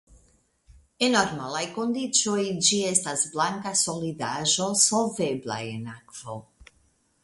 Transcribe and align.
En 1.07 1.11
normalaj 1.15 1.61
kondiĉoj 1.75 2.47
ĝi 2.69 2.81
estas 2.95 3.29
blanka 3.37 3.77
solidaĵo 3.85 4.73
solvebla 4.89 5.65
en 5.77 5.91
akvo. 5.99 6.45